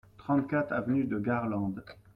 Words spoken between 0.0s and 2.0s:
trente-quatre avenue de Garlande